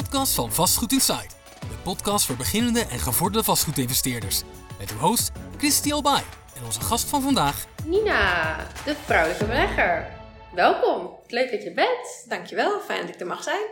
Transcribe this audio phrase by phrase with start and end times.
[0.00, 1.36] podcast van Vastgoed Insight.
[1.60, 4.42] De podcast voor beginnende en gevorderde vastgoedinvesteerders.
[4.78, 6.22] Met uw host Christy Albay
[6.56, 7.66] en onze gast van vandaag...
[7.84, 10.10] Nina, de vrouwelijke belegger.
[10.54, 12.24] Welkom, leuk dat je bent.
[12.28, 13.66] Dankjewel, fijn dat ik er mag zijn.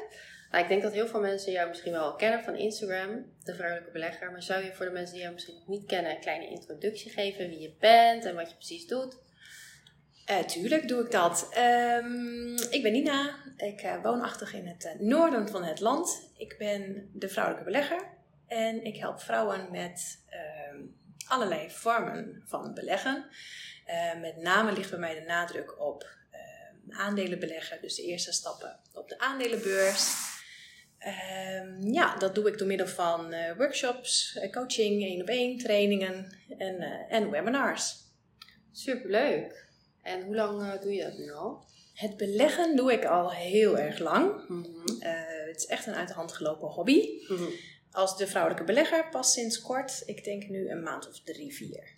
[0.50, 3.92] Nou, ik denk dat heel veel mensen jou misschien wel kennen van Instagram, de vrouwelijke
[3.92, 4.30] belegger.
[4.30, 7.48] Maar zou je voor de mensen die jou misschien niet kennen een kleine introductie geven
[7.48, 9.16] wie je bent en wat je precies doet?
[10.30, 11.48] Uh, tuurlijk doe ik dat.
[11.58, 13.36] Um, ik ben Nina.
[13.56, 16.30] Ik uh, woonachtig in het uh, noorden van het land.
[16.36, 18.08] Ik ben de vrouwelijke belegger.
[18.46, 20.80] En ik help vrouwen met ehm,
[21.26, 23.26] allerlei vormen van beleggen.
[24.20, 27.80] met name ligt bij mij de nadruk op ehm, aandelen beleggen.
[27.80, 30.14] Dus de eerste stappen op de aandelenbeurs.
[31.80, 37.30] ja, dat doe ik door middel van workshops, coaching, één op één, trainingen en, en
[37.30, 37.96] webinars.
[38.72, 39.70] Superleuk.
[40.02, 41.64] En hoe lang uh, doe je dat nu al?
[41.94, 44.48] Het beleggen doe ik al heel erg lang.
[44.48, 44.84] Mm -hmm.
[45.00, 45.10] uh,
[45.46, 47.08] het is echt een uit de hand gelopen hobby.
[47.28, 47.52] Mm -hmm.
[47.90, 51.92] Als de vrouwelijke belegger pas sinds kort, ik denk nu een maand of drie, vier.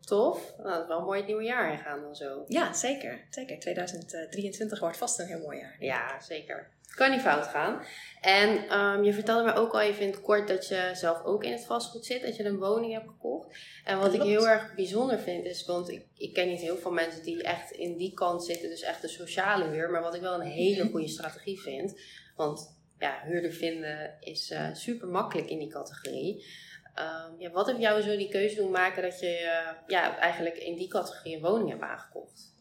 [0.00, 0.54] Tof.
[0.56, 2.44] Nou, dat is wel een mooi nieuwe jaar ingaan dan zo.
[2.48, 3.26] Ja, zeker.
[3.30, 3.58] Zeker.
[3.58, 5.76] 2023 wordt vast een heel mooi jaar.
[5.78, 6.70] Ja, zeker.
[6.98, 7.82] Kan niet fout gaan.
[8.20, 11.44] En um, je vertelde me ook al even in het kort dat je zelf ook
[11.44, 12.22] in het vastgoed zit.
[12.22, 13.56] Dat je een woning hebt gekocht.
[13.84, 16.90] En wat ik heel erg bijzonder vind is, want ik, ik ken niet heel veel
[16.90, 18.68] mensen die echt in die kant zitten.
[18.68, 19.90] Dus echt de sociale huur.
[19.90, 22.00] Maar wat ik wel een hele goede strategie vind.
[22.36, 26.46] Want ja, huurder vinden is uh, super makkelijk in die categorie.
[26.94, 30.56] Um, ja, wat heeft jou zo die keuze doen maken dat je uh, ja, eigenlijk
[30.56, 32.56] in die categorie een woning hebt aangekocht?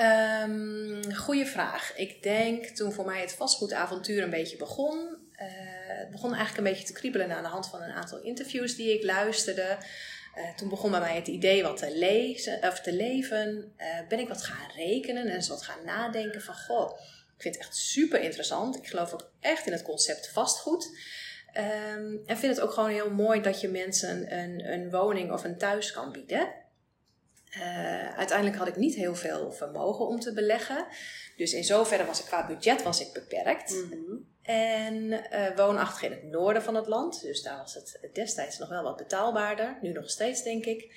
[0.00, 1.92] Um, goeie vraag.
[1.96, 4.98] Ik denk toen voor mij het vastgoedavontuur een beetje begon.
[4.98, 5.42] Uh,
[5.86, 8.94] het begon eigenlijk een beetje te kriebelen aan de hand van een aantal interviews die
[8.94, 9.76] ik luisterde.
[10.36, 13.72] Uh, toen begon bij mij het idee wat te lezen of te leven.
[13.78, 16.98] Uh, ben ik wat gaan rekenen en wat gaan nadenken van goh,
[17.36, 18.76] ik vind het echt super interessant.
[18.76, 20.98] Ik geloof ook echt in het concept vastgoed.
[21.94, 25.44] Um, en vind het ook gewoon heel mooi dat je mensen een, een woning of
[25.44, 26.64] een thuis kan bieden.
[27.56, 30.86] Uh, uiteindelijk had ik niet heel veel vermogen om te beleggen.
[31.36, 33.70] Dus in zoverre was ik qua budget was ik beperkt.
[33.70, 34.34] Mm -hmm.
[34.42, 37.22] En uh, woonachtig in het noorden van het land.
[37.22, 39.78] Dus daar was het destijds nog wel wat betaalbaarder.
[39.80, 40.94] Nu nog steeds, denk ik.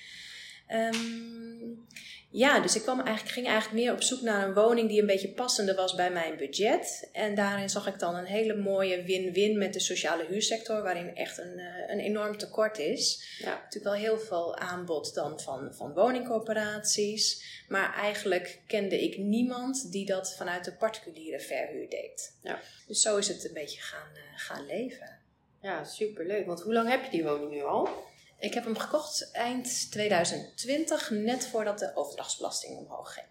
[0.71, 1.87] Um,
[2.31, 5.07] ja, dus ik kwam eigenlijk, ging eigenlijk meer op zoek naar een woning die een
[5.07, 7.09] beetje passender was bij mijn budget.
[7.13, 11.37] En daarin zag ik dan een hele mooie win-win met de sociale huursector, waarin echt
[11.37, 13.37] een, een enorm tekort is.
[13.39, 13.49] Ja.
[13.53, 17.43] Natuurlijk wel heel veel aanbod dan van, van woningcorporaties.
[17.67, 22.37] Maar eigenlijk kende ik niemand die dat vanuit de particuliere verhuur deed.
[22.41, 22.59] Ja.
[22.87, 25.19] Dus zo is het een beetje gaan, uh, gaan leven.
[25.61, 26.45] Ja, superleuk.
[26.45, 28.07] Want hoe lang heb je die woning nu al?
[28.39, 33.27] Ik heb hem gekocht eind 2020, net voordat de overdrachtsbelasting omhoog ging.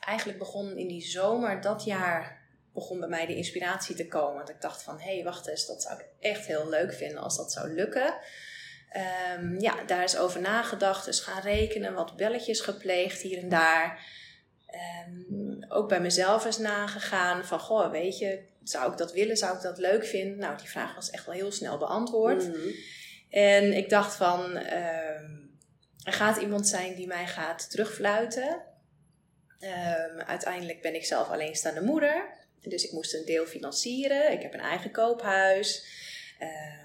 [0.00, 2.40] Eigenlijk begon in die zomer dat jaar
[2.72, 4.34] begon bij mij de inspiratie te komen.
[4.34, 7.22] Want ik dacht van, hé, hey, wacht eens, dat zou ik echt heel leuk vinden
[7.22, 8.14] als dat zou lukken.
[9.38, 14.06] Um, ja, daar is over nagedacht, dus gaan rekenen, wat belletjes gepleegd hier en daar.
[15.08, 19.56] Um, ook bij mezelf is nagegaan van, goh, weet je, zou ik dat willen, zou
[19.56, 20.38] ik dat leuk vinden?
[20.38, 22.42] Nou, die vraag was echt wel heel snel beantwoord.
[22.42, 22.72] -hmm.
[23.32, 25.58] En ik dacht van, um,
[26.04, 28.62] er gaat iemand zijn die mij gaat terugfluiten.
[29.60, 32.24] Um, uiteindelijk ben ik zelf alleenstaande moeder.
[32.60, 34.32] Dus ik moest een deel financieren.
[34.32, 35.86] Ik heb een eigen koophuis.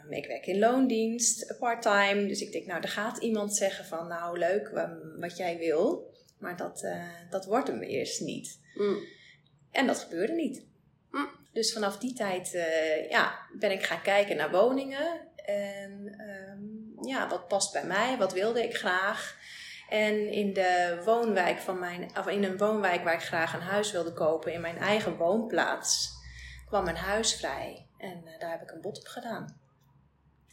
[0.04, 2.28] Um, ik werk in loondienst, part-time.
[2.28, 4.72] Dus ik denk, nou, er gaat iemand zeggen van, nou, leuk
[5.20, 6.14] wat jij wil.
[6.40, 8.60] Maar dat, uh, dat wordt hem eerst niet.
[8.74, 9.04] Mm.
[9.72, 10.66] En dat gebeurde niet.
[11.12, 11.30] Mm.
[11.54, 15.27] Dus vanaf die tijd uh, ja, ben ik gaan kijken naar woningen.
[15.48, 18.18] En um, ja, wat past bij mij?
[18.18, 19.38] Wat wilde ik graag?
[19.90, 23.92] En in de woonwijk van mijn, of in een woonwijk waar ik graag een huis
[23.92, 26.16] wilde kopen, in mijn eigen woonplaats,
[26.66, 27.88] kwam een huis vrij.
[27.98, 29.60] En uh, daar heb ik een bod op gedaan.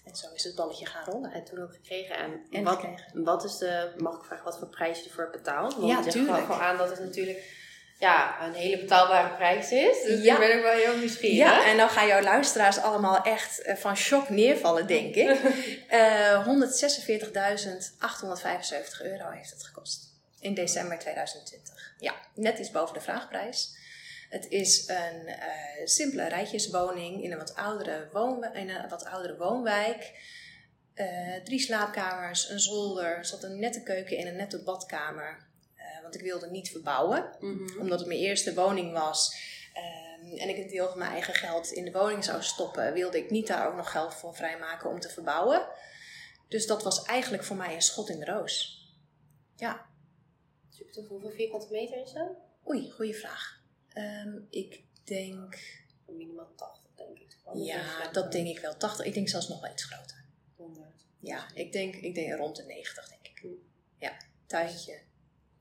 [0.05, 1.33] En zo is het balletje gaan rollen.
[1.33, 2.17] En toen ook gekregen.
[2.17, 3.25] En, en wat, gekregen.
[3.25, 5.75] wat is de, mag ik vragen wat voor prijs je ervoor betaalt?
[5.75, 6.45] Want ja, je tuurlijk.
[6.45, 7.64] gewoon aan dat het natuurlijk
[7.99, 10.03] ja, een hele betaalbare prijs is.
[10.03, 10.37] Dus Ja.
[10.37, 11.37] daar ben ik wel heel nieuwsgierig.
[11.39, 15.39] Ja, en dan gaan jouw luisteraars allemaal echt eh, van shock neervallen, denk ik.
[15.89, 20.13] Eh 146.875 euro heeft het gekost.
[20.41, 21.95] In december 2020.
[21.99, 23.77] Ja, net iets boven de vraagprijs.
[24.29, 25.49] Het is een eh,
[25.85, 30.13] simpele rijtjeswoning in een wat oudere, woonwa- in een wat oudere woonwijk.
[30.95, 31.07] Eh,
[31.45, 35.47] drie slaapkamers, een zolder, er zat een nette keuken in, een nette badkamer.
[36.05, 37.79] Want ik wilde niet verbouwen, Mhm.
[37.81, 39.53] omdat het mijn eerste woning was.
[39.75, 43.19] ehm, en ik een deel van mijn eigen geld in de woning zou stoppen, wilde
[43.19, 45.67] ik niet daar ook nog geld voor vrijmaken om te verbouwen.
[46.49, 48.83] Dus dat was eigenlijk voor mij een schot in de roos.
[49.57, 49.87] Ja,
[50.71, 51.05] Super.
[51.09, 52.29] Hoeveel vierkante meter is dat?
[52.69, 53.61] oei, goede vraag.
[53.93, 55.59] Ehm, ik denk
[56.07, 57.37] Minimaal minimaal 80, denk ik.
[57.55, 58.77] Ja, dat denk ik wel.
[58.77, 60.25] 80, ik denk zelfs nog wel iets groter.
[60.57, 60.87] 100.
[61.21, 63.45] Ja, ik denk, ik denk rond de 90, denk ik.
[63.99, 64.17] Ja,
[64.47, 65.01] tuintje.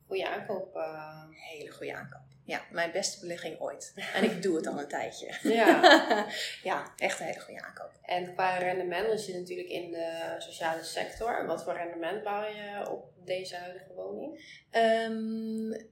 [0.07, 0.75] Goede aankoop.
[0.75, 1.23] Uh...
[1.29, 2.21] Hele goede aankoop.
[2.45, 3.93] Ja, mijn beste belegging ooit.
[4.15, 5.33] En ik doe het al een tijdje.
[5.43, 5.81] Ja.
[6.69, 7.91] ja, echt een hele goede aankoop.
[8.01, 11.45] En qua rendement, dan zit natuurlijk in de sociale sector.
[11.45, 14.59] Wat voor rendement bouw je op deze huidige woning?
[14.71, 15.91] Um,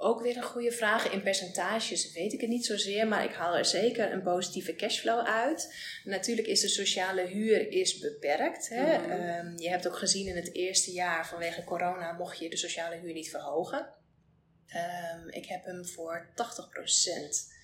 [0.00, 1.10] ook weer een goede vraag.
[1.10, 5.26] In percentages weet ik het niet zozeer, maar ik haal er zeker een positieve cashflow
[5.26, 5.74] uit.
[6.04, 8.68] Natuurlijk is de sociale huur is beperkt.
[8.68, 8.98] Hè?
[8.98, 9.10] Mhm.
[9.10, 12.96] Ehm, je hebt ook gezien in het eerste jaar vanwege corona mocht je de sociale
[12.96, 13.88] huur niet verhogen.
[14.74, 17.56] Um, ik heb hem voor 80%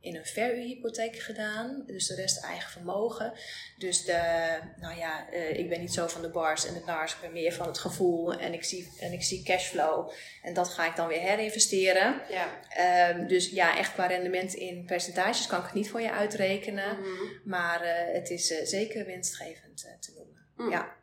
[0.00, 1.82] in een verhuurhypotheek gedaan.
[1.86, 3.32] Dus de rest eigen vermogen.
[3.78, 7.14] Dus de, nou ja, uh, ik ben niet zo van de bars en de nars.
[7.14, 10.10] Ik ben meer van het gevoel en ik zie, en ik zie cashflow.
[10.42, 12.22] En dat ga ik dan weer herinvesteren.
[12.28, 13.10] Ja.
[13.10, 17.00] Um, dus ja, echt qua rendement in percentages kan ik het niet voor je uitrekenen.
[17.00, 17.48] Mhm.
[17.48, 20.46] Maar uh, het is uh, zeker winstgevend te noemen.
[20.56, 20.70] Mm.
[20.70, 20.96] Ja.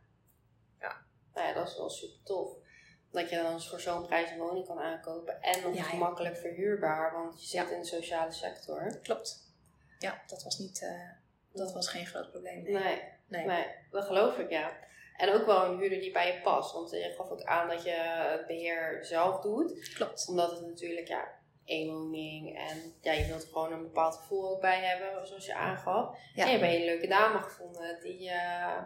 [0.80, 1.06] ja.
[1.34, 2.62] Nou ja, dat is wel super tof
[3.14, 5.42] dat je dan voor zo'n prijs een woning kan aankopen.
[5.42, 5.98] En nog Ja, ja.
[5.98, 7.76] makkelijk verhuurbaar, want je zit Ja.
[7.76, 9.00] in de sociale sector.
[9.04, 9.52] Klopt.
[10.00, 11.10] Ja, dat was, niet, eh,
[11.54, 12.64] dat was geen groot probleem.
[12.64, 12.74] Nee.
[12.74, 13.46] Nee, Nee.
[13.46, 14.72] nee, dat geloof ik, ja.
[15.18, 16.74] En ook wel een huurder die bij je past.
[16.74, 17.92] Want je gaf ook aan dat je
[18.38, 19.94] het beheer zelf doet.
[19.94, 20.26] Klopt.
[20.30, 21.28] Omdat het natuurlijk, ja,
[21.66, 22.58] één woning.
[22.60, 26.18] En ja, je wilt er gewoon een bepaald gevoel ook bij hebben, zoals je aangaf.
[26.34, 26.46] Ja.
[26.46, 28.82] En je hebt een leuke dame gevonden die eh,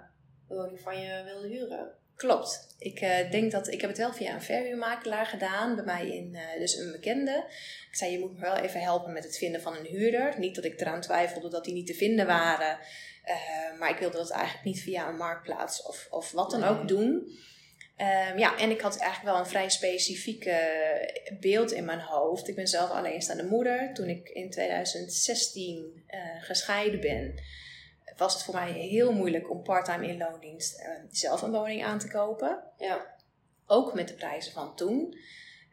[0.48, 1.97] de woning van je wilde huren.
[2.18, 2.68] Klopt.
[2.80, 6.36] Ik eh, denk dat ik heb het wel via een verhuurmakelaar gedaan, bij mij in
[6.36, 7.46] eh, dus een bekende.
[7.90, 10.40] Ik zei je moet me wel even helpen met het vinden van een huurder.
[10.40, 12.80] Niet dat ik eraan twijfelde dat die niet te vinden waren,
[13.24, 13.36] eh,
[13.80, 16.70] maar ik wilde dat eigenlijk niet via een marktplaats of, of wat dan Nee.
[16.70, 17.38] ook doen.
[17.98, 20.60] Ehm, ja, en ik had eigenlijk wel een vrij specifieke
[21.40, 22.48] beeld in mijn hoofd.
[22.48, 23.94] Ik ben zelf alleenstaande moeder.
[23.94, 27.34] Toen ik in 2016 eh, gescheiden ben,
[28.18, 32.00] was het voor mij heel moeilijk om parttime in loondienst eh, zelf een woning aan
[32.00, 32.64] te kopen.
[32.78, 33.16] Ja,
[33.66, 35.18] Ook met de prijzen van toen.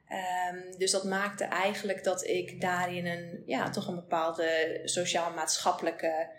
[0.09, 6.31] Ehm, dus dat maakte eigenlijk dat ik daarin een, ja, toch een bepaalde sociaal-maatschappelijke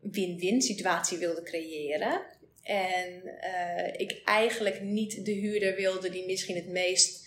[0.00, 2.22] win-win situatie wilde creëren.
[2.62, 7.26] En eh, ik eigenlijk niet de huurder wilde die misschien het meest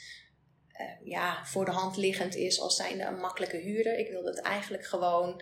[0.72, 3.98] eh, ja, voor de hand liggend is als zijnde een makkelijke huurder.
[3.98, 5.42] Ik wilde het eigenlijk gewoon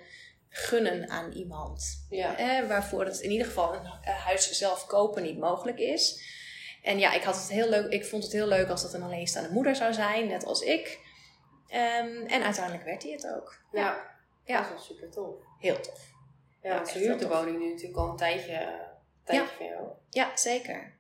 [0.57, 2.05] gunnen aan iemand.
[2.09, 2.37] ja.
[2.37, 6.35] Eh, waarvoor het in ieder geval een eh, huis zelf kopen niet mogelijk is.
[6.83, 9.03] En ja, ik, had het heel leuk, ik vond het heel leuk als dat een
[9.03, 10.99] alleenstaande moeder zou zijn, net als ik.
[11.67, 13.61] Ehm, en uiteindelijk werd hij het ook.
[13.71, 14.15] ja.
[14.45, 14.59] Ja.
[14.61, 15.35] Dat wel super tof.
[15.59, 15.99] Heel tof.
[16.61, 18.87] Ja, ze huurt de woning nu natuurlijk al een tijdje,
[19.23, 19.87] tijdje van jou.
[20.09, 20.96] Ja, zeker.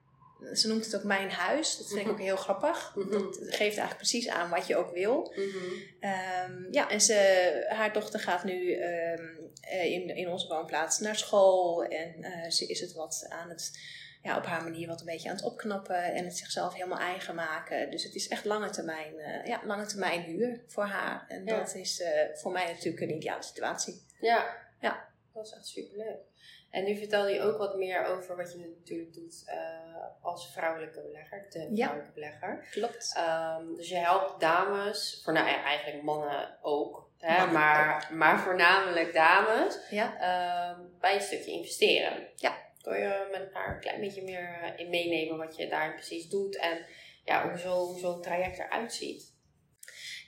[0.53, 1.77] Ze noemt het ook mijn huis.
[1.77, 2.93] Dat vind ik ook heel grappig.
[2.95, 3.09] Mhm.
[3.11, 5.33] Dat geeft eigenlijk precies aan wat je ook wil.
[5.35, 5.73] Mhm.
[5.99, 9.25] Ehm, ja, en ze, haar dochter gaat nu ehm,
[9.61, 11.83] eh, in, in onze woonplaats naar school.
[11.83, 13.79] En eh, ze is het wat aan het,
[14.21, 16.03] ja, op haar manier wat een beetje aan het opknappen.
[16.03, 17.91] En het zichzelf helemaal eigen maken.
[17.91, 21.25] Dus het is echt lange termijn, eh, ja, lange termijn huur voor haar.
[21.27, 21.57] En Ja.
[21.57, 24.05] dat is voor mij natuurlijk een ideale situatie.
[24.19, 24.55] Ja.
[24.81, 25.05] Ja.
[25.33, 26.17] Dat is echt super leuk.
[26.77, 29.57] En nu vertelde je ook wat meer over wat je natuurlijk doet eh,
[30.21, 31.75] als vrouwelijke belegger, de Ja.
[31.75, 32.67] vrouwelijke belegger.
[32.71, 33.13] Klopt.
[33.15, 38.39] Ehm, dus je helpt dames, voor nou ja, eigenlijk mannen ook, hè, Mannen maar, maar
[38.39, 40.17] voornamelijk dames, Ja.
[40.19, 42.27] ehm, bij een stukje investeren.
[42.35, 42.57] Ja.
[42.81, 46.29] Kun je met elkaar een klein beetje meer eh, in meenemen wat je daar precies
[46.29, 46.85] doet en
[47.23, 49.33] ja, hoe zo- hoe zo'n traject eruit ziet?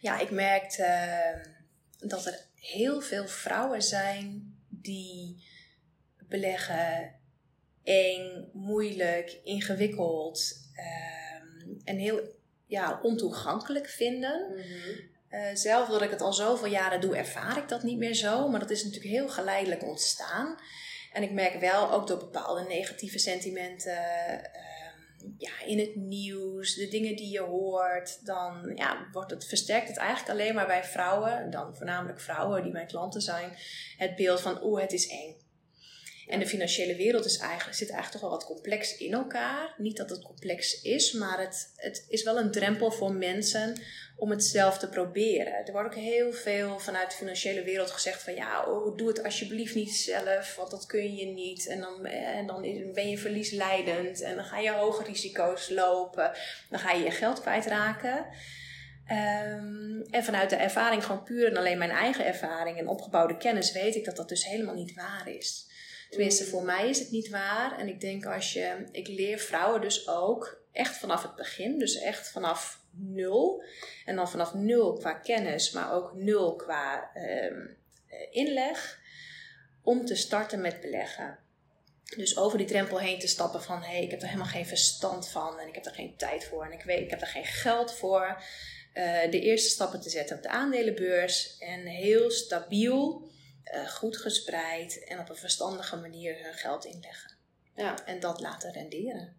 [0.02, 1.46] Ja, ik merkte eh,
[1.98, 5.48] dat er heel veel vrouwen zijn die
[6.30, 7.16] beleggen
[7.84, 12.20] eng, moeilijk, ingewikkeld ehm, en heel
[12.66, 14.56] ja, ontoegankelijk vinden.
[15.30, 18.48] Eh, zelf, dat ik het al zoveel jaren doe, ervaar ik dat niet meer zo.
[18.48, 20.56] Maar dat is natuurlijk heel geleidelijk ontstaan.
[21.14, 23.98] En ik merk wel ook door bepaalde negatieve sentimenten
[24.54, 24.90] ehm,
[25.38, 29.98] ja, in het nieuws, de dingen die je hoort, dan ja, wordt het, versterkt het
[29.98, 33.58] eigenlijk alleen maar bij vrouwen, dan voornamelijk vrouwen die mijn klanten zijn,
[33.98, 35.36] het beeld van oeh, het is eng.
[36.30, 39.74] En de financiële wereld is eigenlijk, zit eigenlijk toch wel wat complex in elkaar.
[39.78, 43.82] Niet dat het complex is, maar het, het is wel een drempel voor mensen
[44.16, 45.66] om het zelf te proberen.
[45.66, 49.24] Er wordt ook heel veel vanuit de financiële wereld gezegd van ja, oh, doe het
[49.24, 51.68] alsjeblieft niet zelf, want dat kun je niet.
[51.68, 52.62] En dan, en dan
[52.94, 56.32] ben je verliesleidend en dan ga je hoge risico's lopen.
[56.70, 58.26] Dan ga je je geld kwijtraken.
[59.06, 63.72] Ehm, en vanuit de ervaring, gewoon puur en alleen mijn eigen ervaring en opgebouwde kennis,
[63.72, 65.69] weet ik dat dat dus helemaal niet waar is.
[66.10, 67.78] Tenminste, voor mij is het niet waar.
[67.78, 71.96] En ik denk als je, ik leer vrouwen dus ook echt vanaf het begin, dus
[71.96, 73.64] echt vanaf nul.
[74.06, 77.68] En dan vanaf nul qua kennis, maar ook nul qua ehm,
[78.32, 79.00] inleg
[79.84, 81.40] om te starten met beleggen.
[82.16, 84.66] Dus over die drempel heen te stappen van hé, hey, ik heb er helemaal geen
[84.66, 87.28] verstand van en ik heb er geen tijd voor en ik weet, ik heb er
[87.28, 88.44] geen geld voor.
[88.94, 93.30] Uh, de eerste stappen te zetten op de aandelenbeurs en heel stabiel,
[93.74, 97.38] uh, goed gespreid en op een verstandige manier hun geld inleggen.
[97.76, 98.06] Ja.
[98.06, 99.38] En dat laten renderen.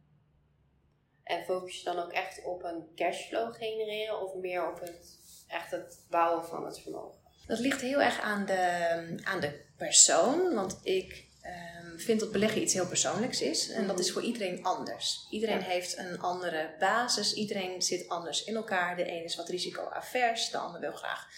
[1.23, 5.19] En focus je dan ook echt op een cashflow genereren of meer op het,
[5.49, 7.21] echt het bouwen van het vermogen?
[7.47, 12.63] Dat ligt heel erg aan de, aan de persoon, want ik um, vind dat beleggen
[12.63, 13.71] iets heel persoonlijks is.
[13.71, 15.27] En dat is voor iedereen anders.
[15.31, 18.97] Iedereen heeft een andere basis, iedereen zit anders in elkaar.
[18.97, 21.29] De een is wat risicoavers, de ander wil graag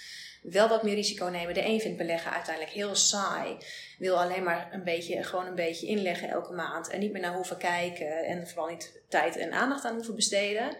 [0.42, 1.54] wel wat meer risico nemen.
[1.54, 3.57] De een vindt beleggen uiteindelijk heel saai.
[3.99, 6.88] Wil alleen maar een beetje, gewoon een beetje inleggen elke maand.
[6.88, 8.25] En niet meer naar hoeven kijken.
[8.25, 10.76] En vooral niet tijd en aandacht aan hoeven besteden.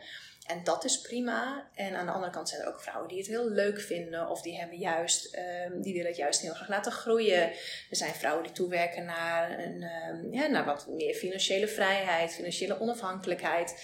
[0.47, 1.69] En dat is prima.
[1.75, 4.29] En aan de andere kant zijn er ook vrouwen die het heel leuk vinden.
[4.29, 7.43] Of die hebben juist, um, die willen het juist heel graag laten groeien.
[7.91, 12.81] Er zijn vrouwen die toewerken naar, een, um, ja, naar wat meer financiële vrijheid, financiële
[12.81, 13.75] onafhankelijkheid.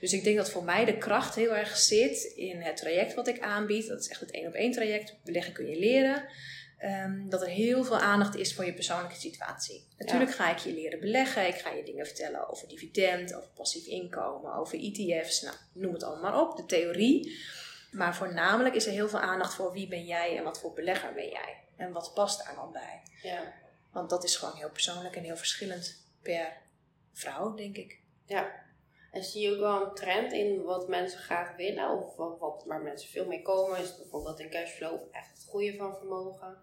[0.00, 3.28] Dus ik denk dat voor mij de kracht heel erg zit in het traject wat
[3.28, 3.88] ik aanbied.
[3.88, 5.14] Dat is echt het één op één traject.
[5.24, 6.24] Beleggen kun je leren.
[6.84, 9.86] Um, dat er heel veel aandacht is voor je persoonlijke situatie.
[9.96, 11.46] Natuurlijk ga ik je leren beleggen.
[11.46, 15.42] Ik ga je dingen vertellen over dividend, over passief inkomen, over ETF's.
[15.42, 17.38] Nou, noem het allemaal maar op, de theorie.
[17.90, 21.14] Maar voornamelijk is er heel veel aandacht voor wie ben jij en wat voor belegger
[21.14, 21.64] ben jij.
[21.76, 23.02] En wat past daar dan bij.
[23.22, 23.52] Ja.
[23.92, 26.56] Want dat is gewoon heel persoonlijk en heel verschillend per
[27.12, 28.00] vrouw, denk ik.
[28.24, 28.66] Ja.
[29.10, 31.90] En zie je ook wel een trend in wat mensen graag willen?
[31.90, 33.78] Of wat, wat waar mensen veel mee komen?
[33.78, 36.56] Is bijvoorbeeld in cashflow echt groeien van vermogen?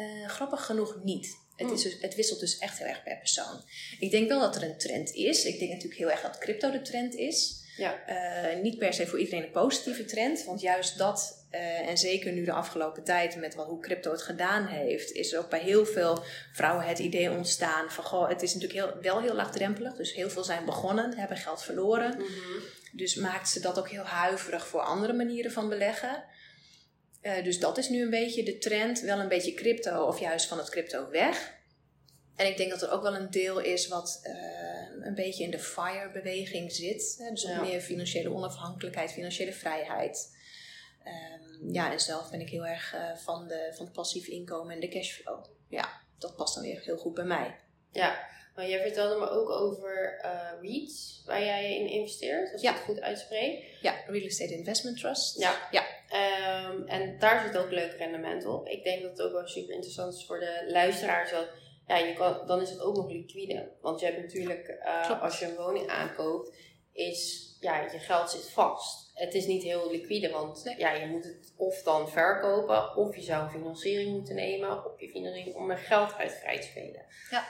[0.00, 1.38] Uh, grappig genoeg niet.
[1.56, 1.90] Het, is hmm.
[1.90, 3.62] dus, het wisselt dus echt heel erg per persoon.
[3.98, 5.44] Ik denk wel dat er een trend is.
[5.44, 7.64] Ik denk natuurlijk heel erg dat crypto de trend is.
[7.76, 8.02] Ja.
[8.08, 12.32] Uh, niet per se voor iedereen een positieve trend, want juist dat, uh, en zeker
[12.32, 15.60] nu de afgelopen tijd met wat, hoe crypto het gedaan heeft, is er ook bij
[15.60, 19.94] heel veel vrouwen het idee ontstaan van goh, het is natuurlijk heel, wel heel laagdrempelig,
[19.94, 22.14] dus heel veel zijn begonnen, hebben geld verloren.
[22.14, 22.62] Mm -hmm.
[22.92, 26.24] Dus maakt ze dat ook heel huiverig voor andere manieren van beleggen.
[27.26, 30.46] Uh, dus dat is nu een beetje de trend, wel een beetje crypto of juist
[30.46, 31.54] van het crypto weg.
[32.36, 34.20] En ik denk dat er ook wel een deel is wat
[35.00, 37.14] een beetje in de FIRE-beweging zit.
[37.18, 37.30] Hè?
[37.30, 37.60] Dus ja.
[37.60, 40.34] meer financiële onafhankelijkheid, financiële vrijheid.
[41.04, 44.74] Um, ja, en zelf ben ik heel erg uh, van, de, van het passief inkomen
[44.74, 45.44] en de cashflow.
[45.68, 47.58] Ja, dat past dan weer heel goed bij mij.
[47.92, 52.70] Ja, maar jij vertelde me ook over uh, REITs, waar jij in investeert, als ja.
[52.70, 53.64] ik het goed uitspreek.
[53.80, 55.38] Ja, Real Estate Investment Trust.
[55.38, 55.68] Ja.
[55.70, 55.84] ja.
[56.12, 58.68] Um, en daar zit ook leuk rendement op.
[58.68, 61.30] Ik denk dat het ook wel super interessant is voor de luisteraars.
[61.30, 61.48] Dat
[61.86, 63.68] ja, je kan, dan is het ook nog liquide.
[63.80, 66.56] Want je hebt natuurlijk, uh, als je een woning aankoopt,
[66.92, 69.10] is ja, je geld zit vast.
[69.14, 73.22] Het is niet heel liquide, want ja, je moet het of dan verkopen, of je
[73.22, 77.04] zou financiering moeten nemen op je financiering om er geld uit vrij te spelen.
[77.30, 77.44] Ja.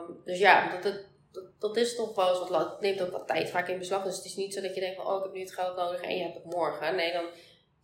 [0.00, 1.00] Um, dus ja, dat, dat,
[1.32, 4.04] dat, dat, is toch wel eens wat, het neemt ook wat tijd vaak in beslag.
[4.04, 5.76] Dus het is niet zo dat je denkt van, oh ik heb nu het geld
[5.76, 6.96] nodig en je hebt het morgen.
[6.96, 7.26] Nee, dan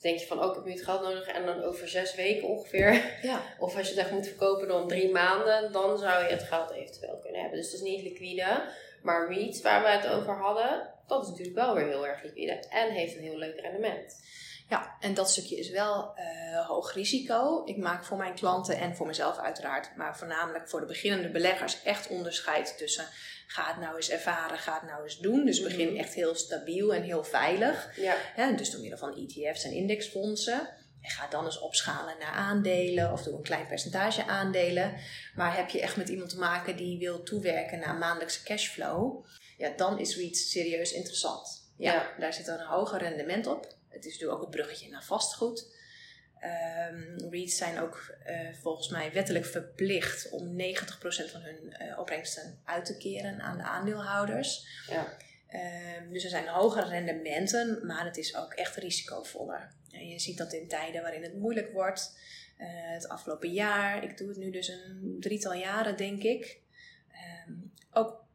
[0.00, 2.48] denk je van, oh, ik heb nu het geld nodig en dan over zes weken
[2.48, 3.18] ongeveer.
[3.22, 3.42] Ja.
[3.58, 6.70] Of als je het echt moet verkopen dan drie maanden, dan zou je het geld
[6.70, 7.58] eventueel kunnen hebben.
[7.58, 8.62] Dus het is niet liquide.
[9.02, 12.62] Maar REITs, waar we het over hadden, dat is natuurlijk wel weer heel erg liquide
[12.70, 14.20] en heeft een heel leuk rendement.
[14.68, 17.62] Ja, en dat stukje is wel uh, hoog risico.
[17.64, 21.82] Ik maak voor mijn klanten en voor mezelf uiteraard, maar voornamelijk voor de beginnende beleggers
[21.82, 23.08] echt onderscheid tussen
[23.46, 25.44] ga het nou eens ervaren, ga het nou eens doen.
[25.44, 25.96] Dus begin mhm.
[25.96, 27.90] echt heel stabiel en heel veilig.
[27.96, 28.52] Ja.
[28.52, 30.68] dus door middel van ETF's en indexfondsen.
[31.02, 34.94] En ga dan eens opschalen naar aandelen of doe een klein percentage aandelen.
[35.34, 39.24] Maar heb je echt met iemand te maken die wil toewerken naar maandelijkse cashflow,
[39.56, 41.70] ja, dan is REITs serieus interessant.
[41.76, 42.10] Ja, ja.
[42.18, 43.75] daar zit een hoger rendement op.
[43.96, 45.74] Het is natuurlijk ook het bruggetje naar vastgoed.
[46.90, 50.62] Um, REITs zijn ook uh, volgens mij wettelijk verplicht om 90%
[51.30, 54.66] van hun uh, opbrengsten uit te keren aan de aandeelhouders.
[54.88, 55.16] Ja.
[56.00, 59.70] Um, dus er zijn hogere rendementen, maar het is ook echt risicovoller.
[59.90, 62.18] En je ziet dat in tijden waarin het moeilijk wordt.
[62.58, 66.60] Uh, het afgelopen jaar, ik doe het nu dus een drietal jaren denk ik.
[67.48, 68.25] Um, ook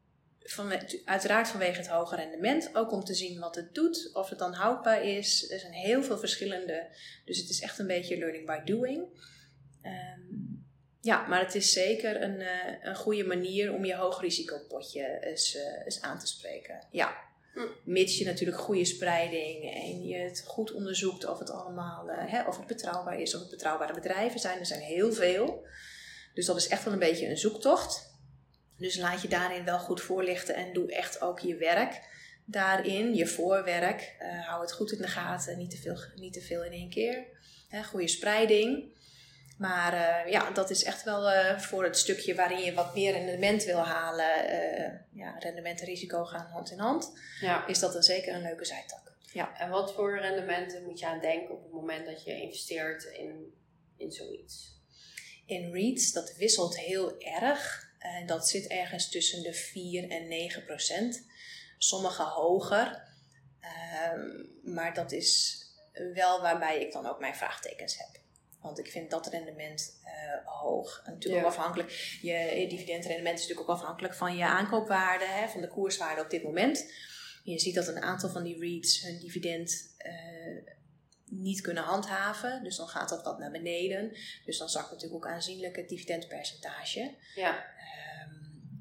[0.44, 0.72] van,
[1.06, 4.54] uiteraard vanwege het hoge rendement, ook om te zien wat het doet, of het dan
[4.54, 5.52] houdbaar is.
[5.52, 6.88] Er zijn heel veel verschillende,
[7.26, 9.06] dus het is echt een beetje learning by doing.
[9.84, 10.66] Um,
[11.02, 12.48] ja, maar het is zeker een, uh,
[12.82, 16.88] een goede manier om je hoogrisicopotje eens, uh, eens aan te spreken.
[16.92, 17.18] Ja,
[17.54, 17.68] hm.
[17.84, 22.48] mits je natuurlijk goede spreiding en je het goed onderzoekt of het allemaal, uh, hè,
[22.48, 24.60] of het betrouwbaar is, of het betrouwbare bedrijven zijn.
[24.60, 25.66] Er zijn heel veel.
[26.34, 28.11] Dus dat is echt wel een beetje een zoektocht.
[28.82, 32.02] Dus laat je daarin wel goed voorlichten en doe echt ook je werk
[32.46, 34.16] daarin, je voorwerk.
[34.22, 36.90] Uh, hou het goed in de gaten, niet te veel, niet te veel in één
[36.90, 37.26] keer.
[37.84, 39.00] Goede spreiding.
[39.62, 43.12] Maar eh, ja, dat is echt wel eh, voor het stukje waarin je wat meer
[43.12, 44.48] rendement wil halen.
[44.48, 47.12] eh, ja, rendement en risico gaan hand in hand.
[47.42, 47.68] Ja.
[47.68, 49.14] Is dat dan zeker een leuke zijtak.
[49.34, 49.58] Ja.
[49.58, 53.54] En wat voor rendementen moet je aan denken op het moment dat je investeert in,
[53.98, 54.80] in zoiets?
[55.46, 57.91] In REITs, dat wisselt heel erg.
[58.01, 61.25] En dat zit ergens tussen de 4 en 9 procent.
[61.77, 63.03] Sommige hoger.
[63.60, 64.29] Ehm,
[64.63, 65.60] maar dat is
[66.13, 68.22] wel waarbij ik dan ook mijn vraagtekens heb.
[68.62, 71.01] Want ik vind dat rendement eh, hoog.
[71.05, 71.50] En natuurlijk Ja.
[71.50, 72.17] afhankelijk.
[72.22, 76.29] Je, je dividendrendement is natuurlijk ook afhankelijk van je aankoopwaarde, hè, van de koerswaarde op
[76.29, 76.91] dit moment.
[77.43, 80.13] Je ziet dat een aantal van die REITs hun dividend eh,
[81.32, 82.64] niet kunnen handhaven.
[82.64, 84.18] Dus dan gaat dat wat naar beneden.
[84.46, 87.16] Dus dan zakt natuurlijk ook aanzienlijk het dividendpercentage.
[87.36, 87.66] Ja.
[87.66, 88.36] Ehm,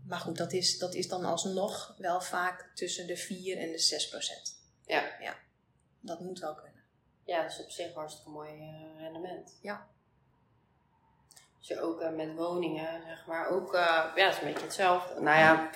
[0.06, 3.78] maar goed, dat is, dat is dan alsnog wel vaak tussen de 4 en de
[3.78, 4.54] 6 procent.
[4.86, 5.16] Ja.
[5.20, 5.36] ja.
[6.00, 6.82] Dat moet wel kunnen.
[7.24, 9.58] Ja, dat is op zich hartstikke mooi eh, rendement.
[9.62, 9.88] Ja.
[11.58, 14.64] Dus je ook eh, met woningen, zeg maar, ook, eh, ja, dat is een beetje
[14.64, 15.20] hetzelfde.
[15.20, 15.70] Nou ja,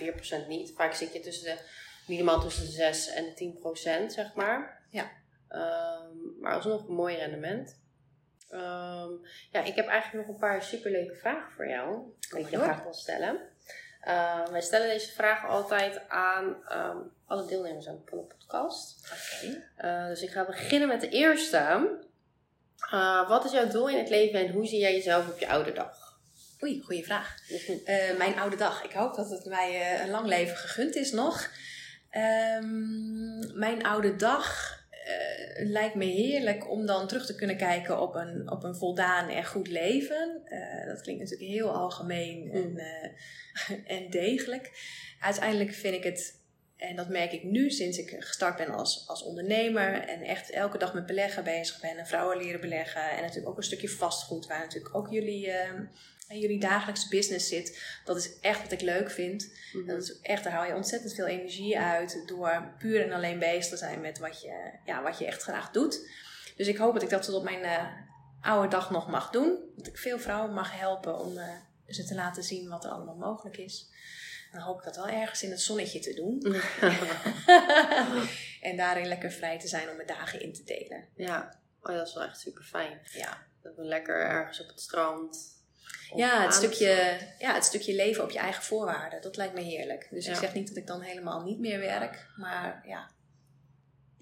[0.45, 0.73] 4% niet.
[0.75, 1.63] Vaak zit je tussen de,
[2.07, 4.83] minimaal tussen de 6 en de 10%, zeg maar.
[4.91, 5.11] Ja.
[5.49, 7.81] Ehm, maar alsnog een mooi rendement.
[8.51, 9.11] Ehm,
[9.51, 11.99] ja, ik heb eigenlijk nog een paar superleuke vragen voor jou.
[12.31, 12.65] Die ik je door.
[12.65, 13.41] graag wil stellen.
[14.01, 16.97] Ehm, wij stellen deze vragen altijd aan ehm,
[17.27, 19.13] alle deelnemers aan de podcast.
[19.13, 19.71] Oké.
[19.85, 21.91] Uh, dus ik ga beginnen met de eerste.
[22.93, 25.49] Uh, wat is jouw doel in het leven en hoe zie jij jezelf op je
[25.49, 26.19] oude dag?
[26.63, 27.37] Oei, goede vraag.
[27.49, 28.85] Uh, mijn oude dag.
[28.85, 31.51] Ik hoop dat het mij uh, een lang leven gegund is nog.
[32.61, 38.15] Um, mijn oude dag uh, lijkt me heerlijk om dan terug te kunnen kijken op
[38.15, 40.43] een, op een voldaan en goed leven.
[40.45, 44.71] Uh, dat klinkt natuurlijk heel algemeen en, uh, en degelijk.
[45.21, 46.43] Uiteindelijk vind ik het,
[46.77, 50.79] en dat merk ik nu sinds ik gestart ben als, als ondernemer en echt elke
[50.79, 54.47] dag met beleggen bezig ben en vrouwen leren beleggen en natuurlijk ook een stukje vastgoed
[54.47, 55.51] waar natuurlijk ook jullie
[56.27, 59.53] en jullie dagelijkse business zit, dat is echt wat ik leuk vind.
[59.73, 59.89] Mm-hmm.
[59.89, 63.67] Dat is echt, daar haal je ontzettend veel energie uit door puur en alleen bezig
[63.67, 66.09] te zijn met wat je, ja, wat je echt graag doet.
[66.57, 67.87] Dus ik hoop dat ik dat tot op mijn uh,
[68.41, 69.59] oude dag nog mag doen.
[69.77, 71.49] Dat ik veel vrouwen mag helpen om uh,
[71.89, 73.89] ze te laten zien wat er allemaal mogelijk is.
[74.53, 76.43] Dan hoop ik dat wel ergens in het zonnetje te doen.
[78.71, 81.09] en daarin lekker vrij te zijn om mijn dagen in te delen.
[81.15, 83.01] Ja, oh, dat is wel echt super fijn.
[83.13, 83.47] Ja.
[83.63, 85.55] Dat we lekker ergens op het strand
[86.15, 90.09] ja het, stukje, ja, het stukje leven op je eigen voorwaarden, dat lijkt me heerlijk.
[90.11, 90.33] Dus ja.
[90.33, 93.11] ik zeg niet dat ik dan helemaal niet meer werk, maar ja.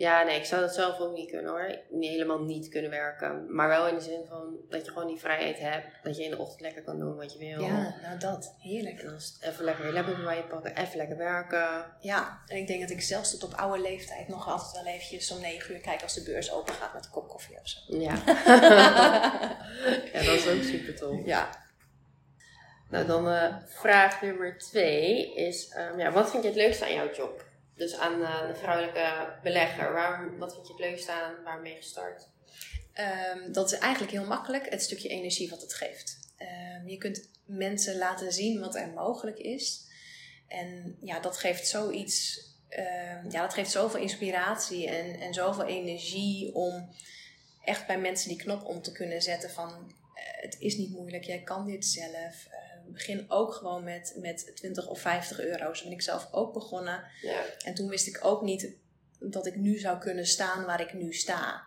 [0.02, 1.78] Ja, nee, ik zou dat zelf ook niet kunnen hoor.
[1.90, 3.54] Niet helemaal niet kunnen werken.
[3.54, 5.86] Maar wel in de zin van dat je gewoon die vrijheid hebt.
[6.02, 7.60] Dat je in de ochtend lekker kan doen wat je wil.
[7.66, 8.54] Ja, nou dat.
[8.58, 9.00] Heerlijk.
[9.00, 10.76] En dan even lekker je laptop bij je pakken.
[10.76, 11.84] Even lekker werken.
[12.00, 15.30] Ja, en ik denk dat ik zelfs tot op oude leeftijd nog altijd wel eventjes
[15.30, 17.78] om negen uur kijk als de beurs open gaat met een kop koffie of zo.
[17.86, 18.14] Ja.
[20.12, 21.24] ja, dat is ook super tof.
[21.24, 21.50] Ja.
[22.90, 26.94] Nou, dan uh, vraag nummer twee is, um, ja, wat vind je het leukste aan
[26.94, 27.50] jouw job?
[27.74, 29.92] Dus aan uh, de vrouwelijke belegger.
[29.92, 31.42] Waar, wat vind je het leukste aan?
[31.44, 32.28] Waar ben je gestart?
[33.35, 36.18] Um, dat is eigenlijk heel makkelijk, het stukje energie wat het geeft.
[36.38, 39.90] Um, je kunt mensen laten zien wat er mogelijk is.
[40.48, 42.40] En ja, dat geeft zoiets,
[43.28, 46.94] ja, dat geeft zoveel inspiratie en, en zoveel energie om
[47.64, 51.24] echt bij mensen die knop om te kunnen zetten van uh, het is niet moeilijk,
[51.24, 52.48] jij kan dit zelf
[52.92, 55.74] begin ook gewoon met, met 20 of 50 euro.
[55.74, 57.05] Zo ben ik zelf ook begonnen.
[57.20, 57.44] Ja.
[57.64, 58.76] En toen wist ik ook niet
[59.18, 61.62] dat ik nu zou kunnen staan waar ik nu sta.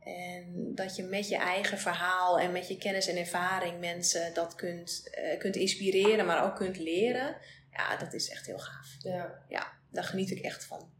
[0.00, 4.54] En dat je met je eigen verhaal en met je kennis en ervaring mensen dat
[4.54, 7.36] kunt, uh, kunt inspireren, maar ook kunt leren.
[7.70, 8.96] Ja, dat is echt heel gaaf.
[8.98, 10.92] Ja, ja daar geniet ik echt van.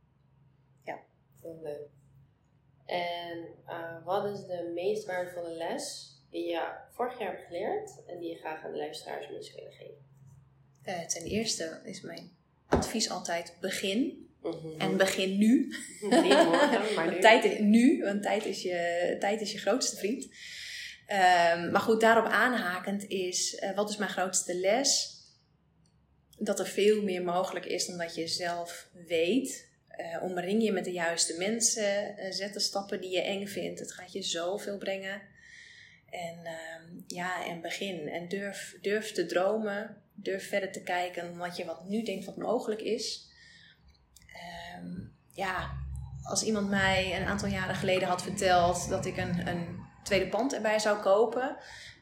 [0.85, 0.99] Ja.
[1.41, 1.89] Heel leuk.
[2.87, 8.19] En uh, wat is de meest waardevolle les die je vorig jaar hebt geleerd en
[8.19, 10.11] die je graag aan de luisteraars mee zou willen geven?
[10.85, 12.31] Uh, ten eerste is mijn
[12.67, 14.31] advies altijd begin.
[14.43, 14.81] Mm-hmm.
[14.81, 15.75] En begin nu.
[16.01, 17.21] Niet morgen, maar nu.
[17.21, 20.25] tijd is nu, want tijd is je, tijd is je grootste vriend.
[20.25, 25.21] Um, maar goed, daarop aanhakend is, uh, wat is mijn grootste les?
[26.39, 29.71] Dat er veel meer mogelijk is dan dat je zelf weet.
[29.97, 32.15] Uh, omring je met de juiste mensen.
[32.19, 33.81] Uh, zet de stappen die je eng vindt.
[33.81, 35.23] Het gaat je zoveel brengen.
[36.13, 38.09] En uh, ja, en begin.
[38.09, 39.97] En durf, durf te dromen.
[40.15, 43.31] Durf verder te kijken wat je wat nu denkt wat mogelijk is.
[44.79, 45.71] Um, ja,
[46.23, 50.55] als iemand mij een aantal jaren geleden had verteld dat ik een, een tweede pand
[50.55, 51.57] erbij zou kopen.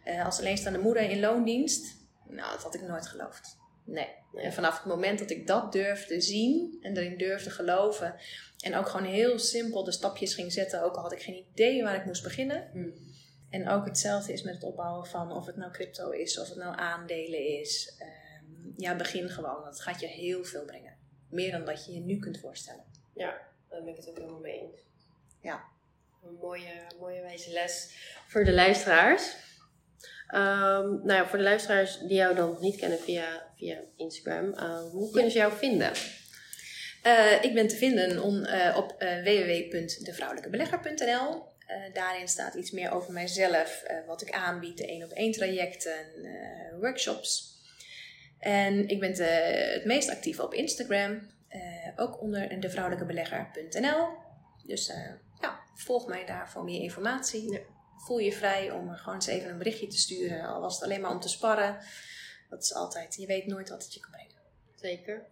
[0.05, 1.97] Uh, als alleenstaande moeder in loondienst.
[2.29, 3.59] Nou, dat had ik nooit geloofd.
[3.85, 4.09] Nee.
[4.33, 4.45] nee.
[4.45, 8.15] En vanaf het moment dat ik dat durfde zien en erin durfde geloven.
[8.61, 10.83] En ook gewoon heel simpel de stapjes ging zetten.
[10.83, 12.69] Ook al had ik geen idee waar ik moest beginnen.
[12.73, 12.93] Hmm.
[13.51, 16.59] En ook hetzelfde is met het opbouwen van of het nou crypto is, of het
[16.59, 17.97] nou aandelen is.
[17.99, 19.65] Ehm, ja, begin gewoon.
[19.65, 20.97] Dat gaat je heel veel brengen.
[21.29, 22.85] Meer dan dat je je nu kunt voorstellen.
[23.15, 24.81] Ja, daar ben ik het ook helemaal mee eens.
[25.41, 25.65] Ja.
[26.25, 29.37] Een mooie, mooie wijze les voor de luisteraars.
[30.27, 34.81] Ehm, nou ja, voor de luisteraars die jou dan niet kennen via, via Instagram, uh,
[34.91, 35.93] hoe kunnen ze jou vinden?
[37.07, 41.50] Uh, ik ben te vinden on, uh, op www.devrouwelijkebelegger.nl.
[41.93, 46.07] daarin staat iets meer over mijzelf, wat ik aanbied, de één op één trajecten,
[46.81, 47.59] workshops.
[48.39, 49.23] En ik ben te,
[49.75, 51.31] het meest actief op Instagram,
[51.97, 54.09] ook onder devrouwelijkebelegger.nl.
[54.65, 54.93] Dus
[55.41, 57.53] ja, volg mij daar voor meer informatie.
[57.53, 57.61] Ja
[58.01, 60.45] voel je vrij om gewoon eens even een berichtje te sturen.
[60.45, 61.79] Al was het alleen maar om te sparren.
[62.49, 64.35] Dat is altijd, je weet nooit wat het je kan brengen.
[64.75, 65.27] Zeker.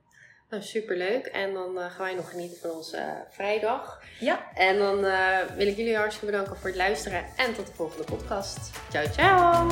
[0.51, 1.27] Nou, superleuk.
[1.27, 4.01] En dan uh, gaan wij nog genieten van onze uh, vrijdag.
[4.21, 4.53] Ja.
[4.55, 7.25] En dan uh, wil ik jullie hartstikke bedanken voor het luisteren.
[7.37, 8.59] En tot de volgende podcast.
[8.91, 9.67] Ciao, ciao.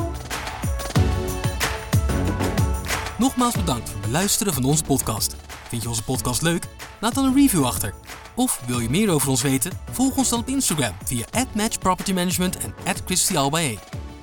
[3.18, 5.36] Nogmaals bedankt voor het beluisteren van onze podcast.
[5.68, 6.64] Vind je onze podcast leuk?
[7.00, 7.94] Laat dan een review achter.
[8.34, 9.72] Of wil je meer over ons weten?
[9.90, 13.78] Volg ons dan op Instagram via @matchpropertymanagement en @christialbae.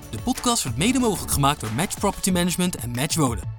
[0.10, 3.53] De podcast wordt mede mogelijk gemaakt door Match Property Management en Match Wonen.